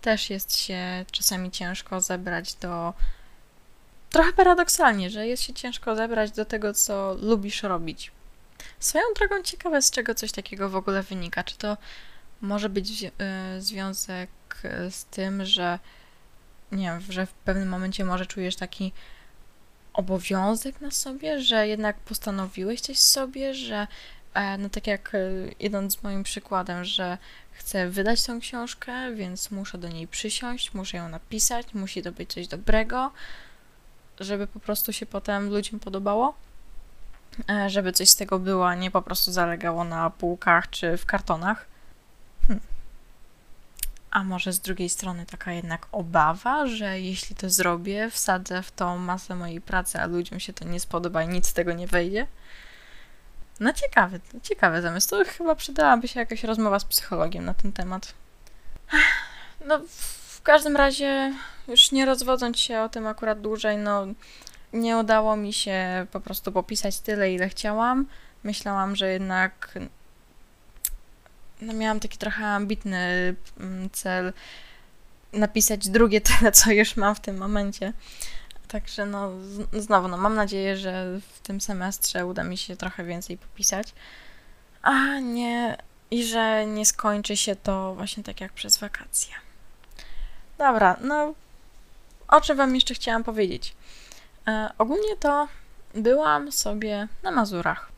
też 0.00 0.30
jest 0.30 0.56
się 0.56 1.04
czasami 1.12 1.50
ciężko 1.50 2.00
zebrać 2.00 2.54
do. 2.54 2.94
Trochę 4.10 4.32
paradoksalnie, 4.32 5.10
że 5.10 5.26
jest 5.26 5.42
się 5.42 5.54
ciężko 5.54 5.96
zebrać 5.96 6.30
do 6.30 6.44
tego, 6.44 6.74
co 6.74 7.16
lubisz 7.20 7.62
robić. 7.62 8.12
Swoją 8.80 9.04
drogą 9.16 9.42
ciekawe, 9.42 9.82
z 9.82 9.90
czego 9.90 10.14
coś 10.14 10.32
takiego 10.32 10.70
w 10.70 10.76
ogóle 10.76 11.02
wynika. 11.02 11.44
Czy 11.44 11.58
to 11.58 11.76
może 12.40 12.68
być 12.68 13.02
y, 13.02 13.10
związek 13.58 14.30
z 14.90 15.04
tym, 15.04 15.44
że 15.44 15.78
nie 16.72 16.84
wiem, 16.84 17.00
że 17.08 17.26
w 17.26 17.32
pewnym 17.32 17.68
momencie 17.68 18.04
może 18.04 18.26
czujesz 18.26 18.56
taki 18.56 18.92
obowiązek 19.92 20.80
na 20.80 20.90
sobie, 20.90 21.40
że 21.40 21.68
jednak 21.68 21.96
postanowiłeś 21.96 22.80
coś 22.80 22.98
sobie, 22.98 23.54
że 23.54 23.86
e, 24.34 24.58
no 24.58 24.68
tak 24.68 24.86
jak 24.86 25.14
e, 25.14 25.18
idąc 25.60 25.98
z 25.98 26.02
moim 26.02 26.22
przykładem, 26.22 26.84
że 26.84 27.18
chcę 27.52 27.88
wydać 27.90 28.22
tą 28.22 28.40
książkę, 28.40 29.14
więc 29.14 29.50
muszę 29.50 29.78
do 29.78 29.88
niej 29.88 30.08
przysiąść, 30.08 30.74
muszę 30.74 30.96
ją 30.96 31.08
napisać, 31.08 31.74
musi 31.74 32.02
to 32.02 32.12
być 32.12 32.32
coś 32.32 32.48
dobrego, 32.48 33.12
żeby 34.20 34.46
po 34.46 34.60
prostu 34.60 34.92
się 34.92 35.06
potem 35.06 35.50
ludziom 35.50 35.80
podobało, 35.80 36.34
żeby 37.66 37.92
coś 37.92 38.10
z 38.10 38.16
tego 38.16 38.38
było, 38.38 38.68
a 38.68 38.74
nie 38.74 38.90
po 38.90 39.02
prostu 39.02 39.32
zalegało 39.32 39.84
na 39.84 40.10
półkach 40.10 40.70
czy 40.70 40.96
w 40.96 41.06
kartonach. 41.06 41.66
Hm. 42.48 42.60
A 44.10 44.24
może 44.24 44.52
z 44.52 44.60
drugiej 44.60 44.88
strony 44.88 45.26
taka 45.26 45.52
jednak 45.52 45.86
obawa, 45.92 46.66
że 46.66 47.00
jeśli 47.00 47.36
to 47.36 47.50
zrobię, 47.50 48.10
wsadzę 48.10 48.62
w 48.62 48.72
tą 48.72 48.98
masę 48.98 49.34
mojej 49.34 49.60
pracy, 49.60 50.00
a 50.00 50.06
ludziom 50.06 50.40
się 50.40 50.52
to 50.52 50.64
nie 50.64 50.80
spodoba 50.80 51.22
i 51.22 51.28
nic 51.28 51.48
z 51.48 51.52
tego 51.52 51.72
nie 51.72 51.86
wejdzie? 51.86 52.26
No 53.60 53.72
ciekawy, 53.72 54.20
ciekawy 54.42 54.82
zamysł. 54.82 55.10
To 55.10 55.24
chyba 55.24 55.54
przydałaby 55.54 56.08
się 56.08 56.20
jakaś 56.20 56.44
rozmowa 56.44 56.78
z 56.78 56.84
psychologiem 56.84 57.44
na 57.44 57.54
ten 57.54 57.72
temat. 57.72 58.14
No, 59.66 59.80
w 60.36 60.42
każdym 60.42 60.76
razie, 60.76 61.32
już 61.68 61.92
nie 61.92 62.06
rozwodząc 62.06 62.58
się 62.58 62.80
o 62.80 62.88
tym 62.88 63.06
akurat 63.06 63.40
dłużej, 63.40 63.76
no, 63.76 64.06
nie 64.72 64.96
udało 64.96 65.36
mi 65.36 65.52
się 65.52 66.06
po 66.12 66.20
prostu 66.20 66.52
popisać 66.52 67.00
tyle, 67.00 67.32
ile 67.32 67.48
chciałam. 67.48 68.06
Myślałam, 68.44 68.96
że 68.96 69.12
jednak 69.12 69.78
no 71.60 71.72
miałam 71.72 72.00
taki 72.00 72.18
trochę 72.18 72.46
ambitny 72.46 73.34
mm, 73.60 73.90
cel 73.90 74.32
napisać 75.32 75.88
drugie 75.88 76.20
tyle, 76.20 76.52
co 76.52 76.70
już 76.70 76.96
mam 76.96 77.14
w 77.14 77.20
tym 77.20 77.36
momencie. 77.36 77.92
Także 78.68 79.06
no, 79.06 79.30
znowu, 79.72 80.08
no 80.08 80.16
mam 80.16 80.34
nadzieję, 80.34 80.76
że 80.76 81.20
w 81.32 81.40
tym 81.40 81.60
semestrze 81.60 82.26
uda 82.26 82.44
mi 82.44 82.56
się 82.56 82.76
trochę 82.76 83.04
więcej 83.04 83.38
popisać, 83.38 83.94
a 84.82 85.18
nie, 85.20 85.76
i 86.10 86.24
że 86.24 86.66
nie 86.66 86.86
skończy 86.86 87.36
się 87.36 87.56
to 87.56 87.94
właśnie 87.94 88.22
tak 88.22 88.40
jak 88.40 88.52
przez 88.52 88.78
wakacje. 88.78 89.34
Dobra, 90.58 90.96
no, 91.00 91.34
o 92.28 92.40
czym 92.40 92.56
Wam 92.56 92.74
jeszcze 92.74 92.94
chciałam 92.94 93.24
powiedzieć? 93.24 93.74
E, 94.48 94.70
ogólnie 94.78 95.16
to 95.20 95.48
byłam 95.94 96.52
sobie 96.52 97.08
na 97.22 97.30
Mazurach, 97.30 97.88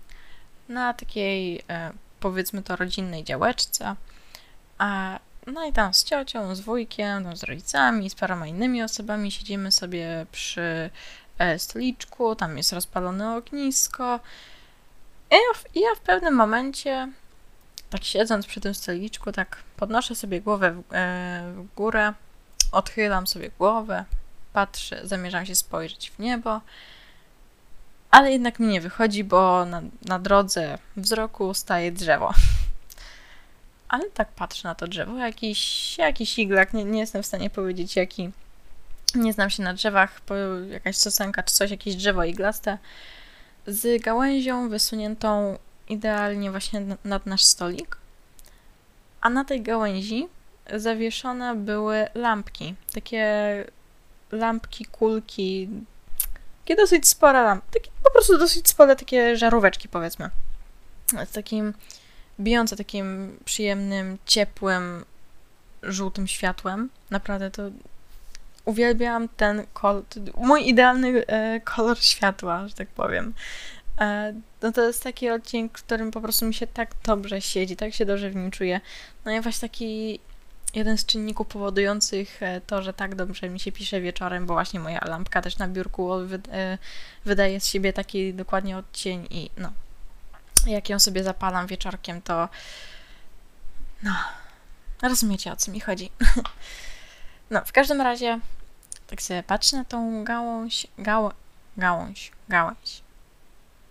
na 0.69 0.95
takiej 0.95 1.63
e, 1.71 1.93
powiedzmy 2.21 2.63
to 2.63 2.77
rodzinnej 2.77 3.25
działeczce. 3.25 3.97
A, 4.79 5.19
no 5.47 5.65
i 5.65 5.73
tam 5.73 5.95
z 5.95 6.05
ciocią, 6.05 6.55
z 6.55 6.61
wujkiem, 6.61 7.25
tam 7.25 7.37
z 7.37 7.43
rodzicami, 7.43 8.11
z 8.11 8.15
paroma 8.15 8.47
innymi 8.47 8.83
osobami 8.83 9.31
siedzimy 9.31 9.73
sobie 9.73 10.27
przy 10.33 10.91
e, 11.39 11.59
stoliczku, 11.59 12.35
tam 12.37 12.57
jest 12.57 12.73
rozpalone 12.73 13.37
ognisko. 13.37 14.21
I 15.31 15.35
ja, 15.35 15.55
w, 15.55 15.65
ja 15.75 15.95
w 15.97 16.01
pewnym 16.01 16.35
momencie, 16.35 17.13
tak 17.91 18.05
siedząc 18.05 18.47
przy 18.47 18.61
tym 18.61 18.75
stoliczku, 18.75 19.33
tak 19.33 19.57
podnoszę 19.77 20.15
sobie 20.15 20.41
głowę 20.41 20.71
w, 20.73 20.95
e, 20.95 21.53
w 21.57 21.75
górę, 21.75 22.13
odchylam 22.73 23.27
sobie 23.27 23.51
głowę, 23.59 24.05
patrzę, 24.59 25.01
zamierzam 25.05 25.47
się 25.47 25.55
spojrzeć 25.55 26.11
w 26.11 26.19
niebo 26.19 26.61
ale 28.11 28.33
jednak 28.33 28.59
mi 28.59 28.67
nie 28.67 28.81
wychodzi, 28.81 29.25
bo 29.25 29.65
na, 29.65 29.83
na 30.03 30.19
drodze 30.19 30.79
wzroku 30.97 31.55
staje 31.55 31.93
drzewo. 31.93 32.35
Ale 33.89 34.11
tak 34.11 34.29
patrzę 34.29 34.69
na 34.69 34.75
to 34.75 34.87
drzewo, 34.87 35.19
jakiś, 35.19 35.99
jakiś 35.99 36.39
iglak, 36.39 36.73
nie, 36.73 36.85
nie 36.85 37.01
jestem 37.01 37.23
w 37.23 37.27
stanie 37.27 37.51
powiedzieć 37.51 37.97
jaki. 37.97 38.31
Nie 39.15 39.33
znam 39.33 39.51
się 39.51 39.63
na 39.63 39.75
drzewach, 39.75 40.21
jakaś 40.71 40.97
sosenka 40.97 41.43
czy 41.43 41.55
coś, 41.55 41.71
jakieś 41.71 41.97
drzewo 41.97 42.25
iglaste 42.25 42.79
z 43.67 44.03
gałęzią 44.03 44.69
wysuniętą 44.69 45.59
idealnie 45.89 46.51
właśnie 46.51 46.83
nad 47.05 47.27
nasz 47.27 47.45
stolik. 47.45 47.97
A 49.21 49.31
na 49.31 49.45
tej 49.45 49.63
gałęzi 49.63 50.29
zawieszone 50.75 51.55
były 51.55 52.07
lampki, 52.15 52.75
takie 52.95 53.65
lampki, 54.33 54.85
kulki, 54.85 55.69
takie 56.65 56.77
dosyć 56.77 57.09
spore 57.09 57.43
lampy, 57.43 57.67
takie, 57.73 57.91
po 58.05 58.11
prostu 58.11 58.39
dosyć 58.39 58.69
spore 58.69 58.97
takie 58.97 59.37
żaróweczki 59.37 59.89
powiedzmy. 59.89 60.31
Z 61.27 61.33
takim 61.33 61.75
bijące 62.41 62.77
takim 62.77 63.39
przyjemnym, 63.45 64.19
ciepłym, 64.27 65.05
żółtym 65.83 66.27
światłem. 66.27 66.91
Naprawdę 67.11 67.51
to 67.51 67.63
uwielbiam 68.65 69.29
ten 69.29 69.67
kolor, 69.73 70.05
mój 70.37 70.69
idealny 70.69 71.27
e, 71.27 71.61
kolor 71.61 71.99
światła, 71.99 72.69
że 72.69 72.75
tak 72.75 72.89
powiem. 72.89 73.35
E, 74.01 74.35
no 74.63 74.73
to 74.73 74.87
jest 74.87 75.03
taki 75.03 75.31
odcinek, 75.31 75.79
w 75.79 75.83
którym 75.83 76.11
po 76.11 76.21
prostu 76.21 76.47
mi 76.47 76.55
się 76.55 76.67
tak 76.67 76.91
dobrze 77.05 77.41
siedzi, 77.41 77.77
tak 77.77 77.95
się 77.95 78.07
dobrze 78.07 78.31
w 78.31 78.37
nim 78.37 78.51
czuję. 78.51 78.81
No 79.25 79.33
i 79.33 79.41
właśnie 79.41 79.69
taki 79.69 80.21
jeden 80.79 80.99
z 80.99 81.07
czynników 81.07 81.47
powodujących 81.47 82.43
e, 82.43 82.61
to, 82.61 82.83
że 82.83 82.93
tak 82.93 83.15
dobrze 83.15 83.49
mi 83.49 83.61
się 83.61 83.73
pisze 83.73 84.01
wieczorem, 84.01 84.47
bo 84.47 84.55
właśnie 84.55 84.81
moja 84.81 85.01
lampka 85.05 85.43
też 85.43 85.59
na 85.59 85.69
biurku 85.69 86.13
e, 86.13 86.79
wydaje 87.25 87.61
z 87.61 87.67
siebie 87.67 87.93
taki 87.93 88.35
dokładnie 88.35 88.79
odcień 88.79 89.27
i 89.31 89.51
no, 89.57 89.73
jak 90.67 90.89
ją 90.89 90.99
sobie 90.99 91.25
zapalam 91.25 91.67
wieczorkiem, 91.67 92.23
to 92.23 92.49
no, 94.03 94.15
rozumiecie 95.03 95.53
o 95.53 95.57
co 95.57 95.73
mi 95.73 95.81
chodzi. 95.81 96.11
No, 97.51 97.65
w 97.65 97.73
każdym 97.73 98.01
razie 98.01 98.41
tak 99.07 99.23
sobie 99.23 99.43
patrzę 99.43 99.77
na 99.77 99.85
tą 99.85 100.25
gałąź, 100.25 100.87
gałą, 100.99 101.31
gałąź, 101.77 102.33
gałąź, 102.49 103.03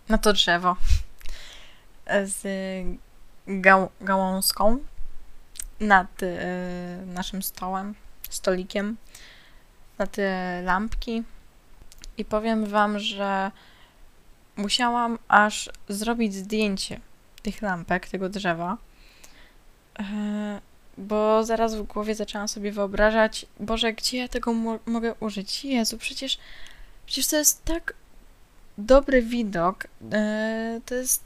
na 0.08 0.18
to 0.18 0.32
drzewo. 0.32 0.76
Z 2.24 2.46
gał, 3.46 3.90
gałązką 4.00 4.78
nad 5.80 6.22
y, 6.22 6.36
naszym 7.06 7.42
stołem, 7.42 7.94
stolikiem, 8.30 8.96
na 9.98 10.06
te 10.06 10.60
lampki 10.64 11.22
i 12.18 12.24
powiem 12.24 12.66
Wam, 12.66 12.98
że 12.98 13.50
musiałam 14.56 15.18
aż 15.28 15.70
zrobić 15.88 16.34
zdjęcie 16.34 17.00
tych 17.42 17.62
lampek, 17.62 18.08
tego 18.08 18.28
drzewa, 18.28 18.76
y, 20.00 20.02
bo 20.98 21.44
zaraz 21.44 21.74
w 21.74 21.82
głowie 21.82 22.14
zaczęłam 22.14 22.48
sobie 22.48 22.72
wyobrażać, 22.72 23.46
Boże, 23.60 23.92
gdzie 23.92 24.18
ja 24.18 24.28
tego 24.28 24.52
mo 24.52 24.78
mogę 24.86 25.14
użyć? 25.20 25.64
Jezu, 25.64 25.98
przecież, 25.98 26.38
przecież 27.06 27.26
to 27.26 27.36
jest 27.36 27.64
tak 27.64 27.94
dobry 28.78 29.22
widok, 29.22 29.84
y, 29.84 29.88
to 30.86 30.94
jest, 30.94 31.24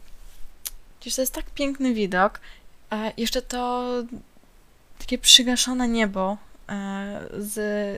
przecież 1.01 1.17
to 1.17 1.23
jest 1.23 1.35
tak 1.35 1.51
piękny 1.51 1.95
widok, 1.95 2.41
jeszcze 3.17 3.43
to 3.43 3.89
takie 4.99 5.19
przygaszone 5.19 5.89
niebo, 5.89 6.37
e, 6.69 7.29
z, 7.39 7.57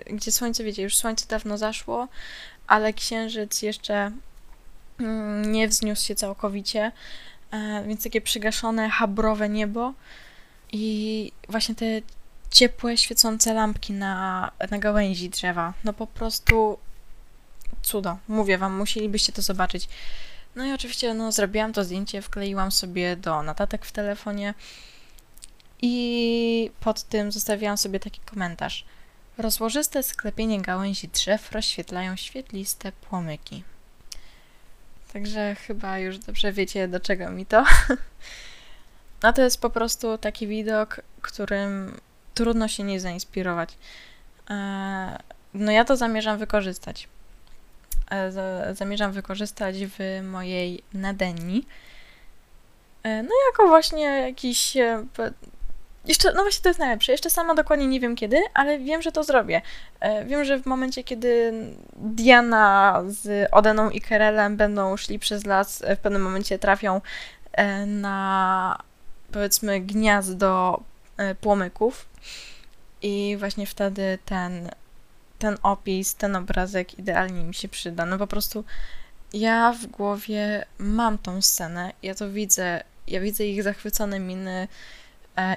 gdzie 0.09 0.33
słońce, 0.33 0.65
wiecie, 0.65 0.83
już 0.83 0.97
słońce 0.97 1.27
dawno 1.29 1.59
zaszło, 1.59 2.09
ale 2.67 2.93
księżyc 2.93 3.63
jeszcze 3.63 4.11
mm, 5.01 5.53
nie 5.53 5.69
wzniósł 5.69 6.07
się 6.07 6.15
całkowicie, 6.15 6.93
e, 7.51 7.85
więc 7.87 8.05
takie 8.05 8.21
przygaszone, 8.21 8.89
habrowe 8.89 9.49
niebo 9.49 9.95
i 10.73 11.33
właśnie 11.49 11.75
te 11.75 11.85
ciepłe, 12.51 12.97
świecące 12.97 13.55
lampki 13.55 13.93
na, 13.93 14.51
na 14.71 14.79
gałęzi 14.79 15.31
drzewa. 15.31 15.73
No 15.85 15.93
po 15.93 16.07
prostu 16.07 16.79
cudo. 17.83 18.19
Mówię 18.29 18.59
wam, 18.59 18.77
musielibyście 18.77 19.33
to 19.33 19.43
zobaczyć. 19.43 19.89
No 20.57 20.65
i 20.65 20.73
oczywiście 20.73 21.15
no, 21.15 21.33
zrobiłam 21.33 21.73
to 21.73 21.85
zdjęcie, 21.85 22.23
wkleiłam 22.23 22.73
sobie 22.73 23.17
do 23.17 23.43
notatek 23.43 23.85
w 23.85 23.93
telefonie 23.93 24.55
i 25.87 26.71
pod 26.81 27.03
tym 27.03 27.33
zostawiłam 27.33 27.77
sobie 27.77 28.01
taki 28.01 28.21
komentarz. 28.21 28.85
Rozłożyste 29.39 30.03
sklepienie 30.03 30.63
gałęzi 30.63 31.09
drzew 31.09 31.53
rozświetlają 31.53 32.17
świetliste 32.17 32.93
płomyki. 32.93 33.63
Także 35.13 35.55
chyba 35.55 35.99
już 35.99 36.19
dobrze 36.19 36.53
wiecie, 36.53 36.89
do 36.89 37.01
czego 37.01 37.31
mi 37.31 37.47
to. 37.47 37.65
No 39.23 39.33
to 39.33 39.43
jest 39.43 39.61
po 39.61 39.71
prostu 39.71 40.19
taki 40.19 40.47
widok, 40.47 41.01
którym 41.23 42.01
trudno 42.35 42.69
się 42.69 42.83
nie 42.83 43.01
zainspirować. 43.01 43.69
E, 44.51 45.19
no 45.55 45.73
ja 45.73 45.85
to 45.85 45.97
zamierzam 45.97 46.39
wykorzystać. 46.39 47.09
E, 48.11 48.75
zamierzam 48.75 49.13
wykorzystać 49.13 49.77
w 49.77 50.21
mojej 50.23 50.83
nadenni. 50.95 51.67
E, 53.03 53.23
no 53.23 53.31
jako 53.51 53.69
właśnie 53.69 54.05
jakiś 54.05 54.77
jeszcze, 56.05 56.33
no 56.33 56.43
właśnie 56.43 56.63
to 56.63 56.69
jest 56.69 56.81
najlepsze. 56.81 57.13
Jeszcze 57.13 57.31
sama 57.31 57.55
dokładnie 57.55 57.87
nie 57.87 58.01
wiem 58.01 58.17
kiedy, 58.17 58.41
ale 58.55 58.79
wiem, 58.79 59.03
że 59.03 59.13
to 59.13 59.25
zrobię. 59.25 59.63
E, 60.01 60.25
wiem, 60.25 60.45
że 60.45 60.59
w 60.59 60.67
momencie, 60.67 61.05
kiedy 61.05 61.53
Diana 61.97 63.03
z 63.07 63.49
Odeną 63.53 63.91
i 63.91 64.01
Kerelem 64.01 64.57
będą 64.57 64.97
szli 64.97 65.19
przez 65.19 65.47
las, 65.47 65.83
e, 65.83 65.97
w 65.97 65.99
pewnym 65.99 66.23
momencie 66.23 66.59
trafią 66.59 67.01
e, 67.53 67.87
na 67.87 68.79
powiedzmy 69.33 69.81
gniazdo 69.81 70.81
płomyków 71.41 72.07
i 73.03 73.37
właśnie 73.39 73.67
wtedy 73.67 74.19
ten, 74.25 74.71
ten 75.39 75.57
opis, 75.63 76.15
ten 76.15 76.37
obrazek 76.37 76.99
idealnie 76.99 77.45
mi 77.45 77.55
się 77.55 77.69
przyda. 77.69 78.07
No 78.07 78.19
po 78.19 78.27
prostu 78.27 78.65
ja 79.33 79.73
w 79.73 79.87
głowie 79.87 80.65
mam 80.79 81.19
tą 81.19 81.43
scenę, 81.43 81.93
ja 82.03 82.15
to 82.15 82.31
widzę, 82.31 82.85
ja 83.09 83.21
widzę 83.21 83.45
ich 83.45 83.63
zachwycone 83.63 84.21
miny, 84.21 84.69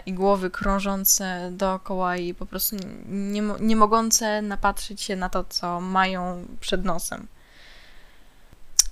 i 0.05 0.13
głowy 0.13 0.49
krążące 0.49 1.49
dookoła 1.51 2.17
i 2.17 2.33
po 2.33 2.45
prostu 2.45 2.75
nie, 3.07 3.41
nie 3.59 3.75
mogące 3.75 4.41
napatrzyć 4.41 5.01
się 5.01 5.15
na 5.15 5.29
to, 5.29 5.43
co 5.43 5.81
mają 5.81 6.45
przed 6.59 6.85
nosem. 6.85 7.27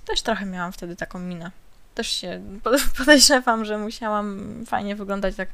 Też 0.06 0.22
trochę 0.22 0.46
miałam 0.46 0.72
wtedy 0.72 0.96
taką 0.96 1.18
minę. 1.18 1.50
Też 1.94 2.08
się 2.08 2.42
podejrzewam, 2.98 3.64
że 3.64 3.78
musiałam 3.78 4.54
fajnie 4.66 4.96
wyglądać 4.96 5.36
tak 5.36 5.48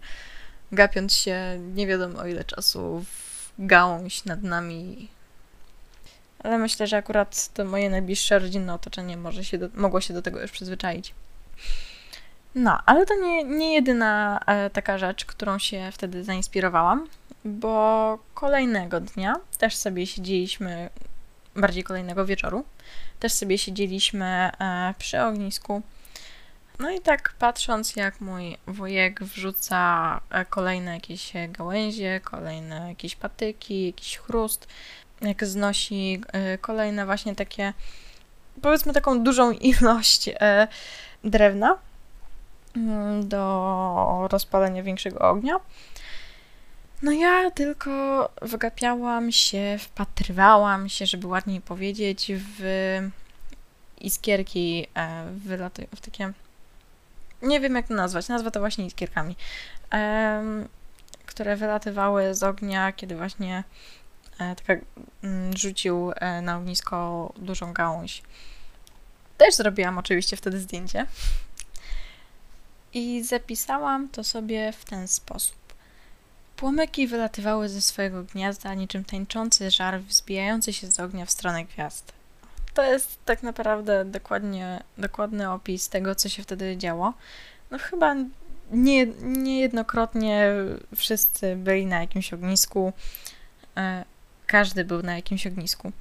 gapiąc 0.73 1.12
się 1.14 1.59
nie 1.75 1.87
wiadomo 1.87 2.27
ile 2.27 2.45
czasu 2.45 3.05
w 3.05 3.53
gałąź 3.59 4.25
nad 4.25 4.42
nami. 4.42 5.09
Ale 6.38 6.59
myślę, 6.59 6.87
że 6.87 6.97
akurat 6.97 7.49
to 7.55 7.64
moje 7.64 7.90
najbliższe 7.90 8.38
rodzinne 8.38 8.75
otoczenie 8.75 9.16
może 9.16 9.45
się 9.45 9.59
do, 9.59 9.68
mogło 9.75 10.01
się 10.01 10.14
do 10.14 10.23
tego 10.23 10.42
już 10.42 10.51
przyzwyczaić. 10.51 11.14
No, 12.55 12.79
ale 12.87 13.07
to 13.07 13.15
nie, 13.21 13.45
nie 13.45 13.75
jedyna 13.75 14.41
e, 14.47 14.71
taka 14.71 14.99
rzecz, 14.99 15.25
którą 15.25 15.59
się 15.59 15.88
wtedy 15.93 16.25
zainspirowałam, 16.25 17.09
bo 17.45 18.19
kolejnego 18.35 19.01
dnia 19.01 19.37
też 19.59 19.77
sobie 19.77 20.07
siedzieliśmy, 20.07 20.91
bardziej 21.57 21.85
kolejnego 21.85 22.27
wieczoru, 22.27 22.65
też 23.21 23.33
sobie 23.33 23.59
siedzieliśmy 23.59 24.27
e, 24.27 24.95
przy 24.99 25.23
ognisku. 25.23 25.83
No 26.79 26.91
i 26.91 27.01
tak 27.01 27.35
patrząc, 27.38 27.97
jak 27.97 28.21
mój 28.21 28.57
wujek 28.67 29.25
wrzuca 29.25 30.21
e, 30.31 30.45
kolejne 30.45 30.95
jakieś 30.95 31.33
gałęzie, 31.49 32.21
kolejne 32.25 32.88
jakieś 32.88 33.17
patyki, 33.17 33.87
jakiś 33.87 34.19
chrust, 34.19 34.69
jak 35.21 35.47
znosi 35.47 36.21
kolejne 36.61 37.07
właśnie 37.07 37.35
takie, 37.35 37.73
powiedzmy 38.62 38.93
taką 38.93 39.23
dużą 39.23 39.51
ilość 39.73 40.31
drewna, 41.25 41.79
do 43.23 44.29
rozpalenia 44.31 44.83
większego 44.83 45.19
ognia. 45.19 45.61
No 47.03 47.13
ja 47.13 47.51
tylko 47.51 48.31
wygapiałam 48.43 49.33
się, 49.33 49.77
wpatrywałam 49.79 50.89
się, 50.89 51.07
żeby 51.07 51.27
ładniej 51.27 51.61
powiedzieć, 51.61 52.33
w 52.59 52.63
iskierki 54.01 54.87
e, 54.95 55.25
wylatują, 55.37 55.89
w 55.97 56.01
takie, 56.01 56.33
nie 57.43 57.61
wiem 57.61 57.77
jak 57.77 57.89
to 57.89 57.95
nazwać, 57.95 58.29
nazwę 58.29 58.51
to 58.51 58.61
właśnie 58.61 58.87
iskierkami, 58.87 59.37
które 61.27 61.57
wylatywały 61.57 62.35
z 62.35 62.43
ognia, 62.43 62.93
kiedy 62.93 63.17
właśnie 63.17 63.65
e, 64.39 64.57
taka 64.57 64.75
mm, 65.23 65.57
rzucił 65.57 66.13
e, 66.17 66.43
na 66.43 66.57
ognisko 66.57 67.33
dużą 67.37 67.73
gałąź. 67.73 68.23
Też 69.39 69.55
zrobiłam 69.55 69.99
oczywiście 69.99 70.37
wtedy 70.37 70.61
zdjęcie. 70.61 71.07
I 72.94 73.22
zapisałam 73.22 74.09
to 74.09 74.24
sobie 74.24 74.72
w 74.72 74.85
ten 74.85 75.09
sposób. 75.09 75.57
Płomyki 76.57 77.07
wylatywały 77.07 77.68
ze 77.68 77.81
swojego 77.81 78.22
gniazda 78.22 78.74
niczym 78.74 79.05
tańczący 79.05 79.70
żar 79.70 80.00
wzbijający 80.00 80.72
się 80.72 80.90
z 80.90 81.00
ognia 81.00 81.26
w 81.26 81.31
stronę 81.31 81.64
gwiazd. 81.64 82.12
To 82.74 82.83
jest 82.83 83.18
tak 83.24 83.42
naprawdę 83.42 84.05
dokładnie, 84.05 84.83
dokładny 84.98 85.50
opis 85.50 85.88
tego, 85.88 86.14
co 86.14 86.28
się 86.28 86.42
wtedy 86.42 86.76
działo. 86.76 87.12
No 87.70 87.78
chyba 87.78 88.14
nie, 88.70 89.07
niejednokrotnie 89.22 90.46
wszyscy 90.96 91.57
byli 91.57 91.87
na 91.87 92.00
jakimś 92.00 92.33
ognisku. 92.33 92.92
E, 93.76 94.05
każdy 94.46 94.85
był 94.85 95.02
na 95.02 95.16
jakimś 95.16 95.46
ognisku. 95.46 95.92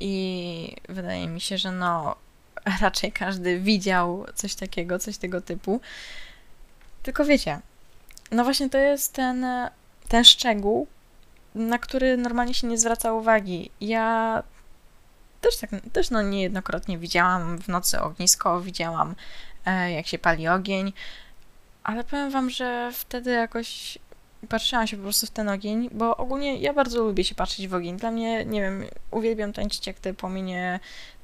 I 0.00 0.76
wydaje 0.88 1.28
mi 1.28 1.40
się, 1.40 1.58
że 1.58 1.72
no 1.72 2.16
raczej 2.80 3.12
każdy 3.12 3.60
widział 3.60 4.26
coś 4.34 4.54
takiego, 4.54 4.98
coś 4.98 5.16
tego 5.16 5.40
typu. 5.40 5.80
Tylko 7.02 7.24
wiecie, 7.24 7.60
no 8.30 8.44
właśnie 8.44 8.70
to 8.70 8.78
jest 8.78 9.12
ten, 9.12 9.46
ten 10.08 10.24
szczegół, 10.24 10.86
na 11.54 11.78
który 11.78 12.16
normalnie 12.16 12.54
się 12.54 12.66
nie 12.66 12.78
zwraca 12.78 13.12
uwagi. 13.12 13.70
Ja 13.80 14.42
też 15.40 15.56
tak, 15.56 15.70
też 15.92 16.10
no 16.10 16.22
niejednokrotnie 16.22 16.98
widziałam 16.98 17.58
w 17.58 17.68
nocy 17.68 18.00
ognisko, 18.00 18.60
widziałam 18.60 19.14
e, 19.66 19.92
jak 19.92 20.06
się 20.06 20.18
pali 20.18 20.48
ogień, 20.48 20.92
ale 21.84 22.04
powiem 22.04 22.30
wam, 22.30 22.50
że 22.50 22.90
wtedy 22.94 23.30
jakoś 23.30 23.98
patrzyłam 24.48 24.86
się 24.86 24.96
po 24.96 25.02
prostu 25.02 25.26
w 25.26 25.30
ten 25.30 25.48
ogień, 25.48 25.88
bo 25.92 26.16
ogólnie 26.16 26.56
ja 26.56 26.72
bardzo 26.72 27.04
lubię 27.04 27.24
się 27.24 27.34
patrzeć 27.34 27.68
w 27.68 27.74
ogień. 27.74 27.96
Dla 27.96 28.10
mnie, 28.10 28.44
nie 28.44 28.60
wiem, 28.60 28.84
uwielbiam 29.10 29.52
tańczyć, 29.52 29.86
jak 29.86 29.98
te 29.98 30.14
płomienie 30.14 30.80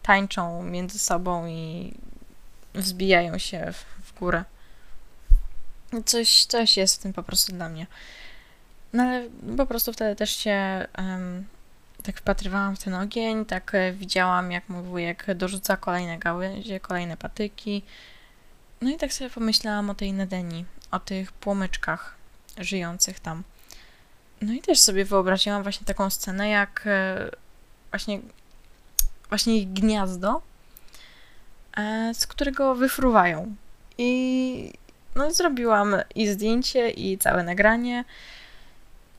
tańczą 0.09 0.63
między 0.63 0.99
sobą 0.99 1.47
i 1.47 1.93
wzbijają 2.75 3.39
się 3.39 3.73
w, 3.73 3.85
w 4.09 4.19
górę. 4.19 4.45
Coś, 6.05 6.45
coś 6.45 6.77
jest 6.77 6.97
w 6.97 7.03
tym 7.03 7.13
po 7.13 7.23
prostu 7.23 7.53
dla 7.53 7.69
mnie. 7.69 7.87
No 8.93 9.03
ale 9.03 9.29
po 9.57 9.67
prostu 9.67 9.93
wtedy 9.93 10.17
też 10.17 10.31
się 10.31 10.87
um, 10.99 11.45
tak 12.03 12.19
wpatrywałam 12.19 12.77
w 12.77 12.85
ten 12.85 12.95
ogień, 12.95 13.45
tak 13.45 13.75
e, 13.75 13.93
widziałam, 13.93 14.53
jak 14.53 14.69
mój 14.69 14.83
wujek 14.83 15.35
dorzuca 15.35 15.77
kolejne 15.77 16.19
gałęzie, 16.19 16.81
kolejne 16.81 17.17
patyki. 17.17 17.83
No 18.81 18.91
i 18.91 18.97
tak 18.97 19.13
sobie 19.13 19.31
pomyślałam 19.31 19.91
o 19.91 19.95
tej 19.95 20.13
Nedeni, 20.13 20.65
o 20.91 20.99
tych 21.01 21.33
płomyczkach 21.33 22.15
żyjących 22.59 23.21
tam. 23.21 23.43
No 24.43 24.53
i 24.53 24.61
też 24.61 24.79
sobie 24.79 25.05
wyobraziłam 25.05 25.63
właśnie 25.63 25.87
taką 25.87 26.11
scenę, 26.11 26.49
jak 26.49 26.83
e, 26.87 27.31
właśnie, 27.91 28.21
właśnie 29.29 29.59
ich 29.59 29.73
gniazdo, 29.73 30.43
e, 31.77 32.15
z 32.15 32.27
którego 32.27 32.75
wyfruwają. 32.75 33.55
I 33.99 34.73
no, 35.15 35.31
zrobiłam 35.31 35.97
i 36.15 36.29
zdjęcie, 36.29 36.91
i 36.91 37.19
całe 37.19 37.43
nagranie. 37.43 38.05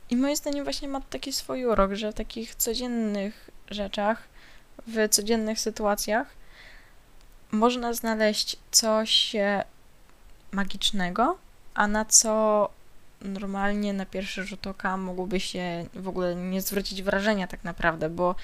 I 0.10 0.16
moim 0.16 0.36
zdaniem 0.36 0.64
właśnie 0.64 0.88
ma 0.88 1.02
taki 1.02 1.34
swój 1.34 1.66
urok, 1.66 1.94
że 1.94 2.12
w 2.12 2.16
takich 2.16 2.56
codziennych 2.56 3.50
rzeczach, 3.72 4.24
w 4.88 5.10
codziennych 5.10 5.60
sytuacjach 5.60 6.28
można 7.52 7.94
znaleźć 7.94 8.58
coś 8.72 9.36
magicznego, 10.52 11.38
a 11.74 11.88
na 11.88 12.06
co 12.06 12.70
normalnie 13.22 13.94
na 13.94 14.06
pierwszy 14.06 14.44
rzut 14.44 14.68
oka 14.68 14.98
mogłoby 14.98 15.40
się 15.40 15.86
w 15.94 16.08
ogóle 16.08 16.36
nie 16.36 16.62
zwrócić 16.62 17.04
wrażenia 17.04 17.48
tak 17.48 17.64
naprawdę, 17.64 18.10
bo 18.10 18.36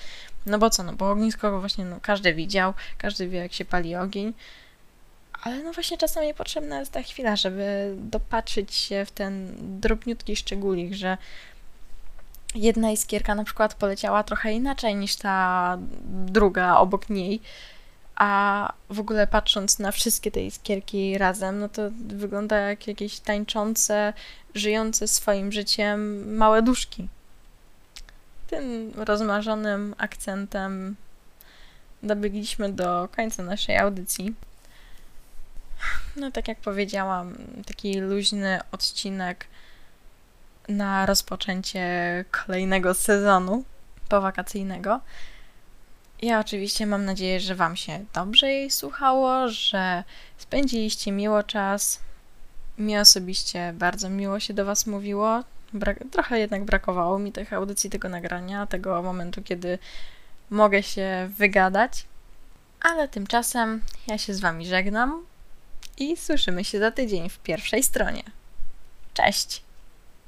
no 0.46 0.60
bo 0.60 0.70
co, 0.70 0.84
no 0.84 0.94
bo 0.94 1.12
ognisko 1.12 1.60
właśnie 1.60 1.86
no, 1.86 2.00
każdy 2.02 2.34
widział, 2.34 2.74
każdy 2.98 3.28
wie 3.28 3.38
jak 3.40 3.54
się 3.54 3.66
pali 3.66 3.96
ogień, 3.96 4.34
ale 5.44 5.64
no 5.64 5.74
właśnie 5.74 5.98
czasami 5.98 6.34
potrzebna 6.34 6.80
jest 6.80 6.92
ta 6.92 7.04
chwila, 7.04 7.36
żeby 7.36 7.96
dopatrzyć 7.98 8.74
się 8.74 9.06
w 9.06 9.12
ten 9.12 9.56
drobniutki 9.80 10.36
szczególik, 10.36 10.94
że 10.94 11.18
jedna 12.56 12.92
iskierka 12.92 13.36
na 13.36 13.44
przykład 13.44 13.74
poleciała 13.74 14.24
trochę 14.24 14.54
inaczej 14.54 14.96
niż 14.96 15.16
ta 15.16 15.78
druga 16.06 16.78
obok 16.78 17.10
niej, 17.10 17.42
a 18.16 18.74
w 18.90 19.00
ogóle 19.00 19.28
patrząc 19.28 19.80
na 19.80 19.92
wszystkie 19.92 20.32
te 20.32 20.42
iskierki 20.42 21.18
razem, 21.18 21.60
no 21.60 21.70
to 21.70 21.82
wygląda 22.08 22.58
jak 22.58 22.88
jakieś 22.88 23.20
tańczące, 23.20 24.14
żyjące 24.56 25.08
swoim 25.08 25.52
życiem 25.52 26.30
małe 26.36 26.62
duszki. 26.62 27.08
Tym 28.48 28.92
rozmarzonym 28.96 29.96
akcentem 29.98 30.96
dobiegliśmy 32.04 32.74
do 32.74 33.10
końca 33.16 33.44
naszej 33.44 33.78
audycji. 33.78 34.36
No, 36.16 36.32
tak 36.32 36.48
jak 36.48 36.60
powiedziałam, 36.60 37.36
taki 37.66 38.00
luźny 38.00 38.60
odcinek 38.72 39.48
na 40.68 41.06
rozpoczęcie 41.06 41.86
kolejnego 42.32 42.94
sezonu 42.94 43.64
powakacyjnego. 44.10 45.02
Ja 46.22 46.40
oczywiście 46.40 46.86
mam 46.86 47.06
nadzieję, 47.06 47.40
że 47.40 47.56
Wam 47.56 47.76
się 47.76 48.06
dobrze 48.14 48.48
jej 48.52 48.72
słuchało, 48.72 49.50
że 49.50 50.04
spędziliście 50.38 51.12
miło 51.12 51.44
czas. 51.44 52.00
Mi 52.78 52.98
osobiście 52.98 53.74
bardzo 53.74 54.10
miło 54.10 54.40
się 54.40 54.54
do 54.54 54.66
Was 54.66 54.86
mówiło. 54.86 55.44
Bra- 55.74 56.10
trochę 56.12 56.40
jednak 56.40 56.66
brakowało 56.66 57.20
mi 57.20 57.32
tych 57.32 57.54
audycji, 57.54 57.90
tego 57.90 58.10
nagrania, 58.10 58.68
tego 58.68 59.02
momentu, 59.02 59.42
kiedy 59.44 59.80
mogę 60.50 60.84
się 60.84 61.30
wygadać. 61.38 62.06
Ale 62.82 63.08
tymczasem 63.08 63.82
ja 64.08 64.18
się 64.18 64.34
z 64.34 64.40
Wami 64.40 64.68
żegnam 64.68 65.26
i 65.98 66.18
słyszymy 66.18 66.64
się 66.64 66.80
za 66.80 66.92
tydzień 66.92 67.30
w 67.30 67.40
pierwszej 67.40 67.84
stronie. 67.84 68.24
Cześć! 69.14 69.62